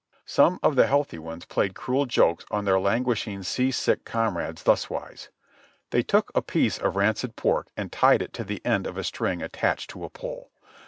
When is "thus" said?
4.63-4.89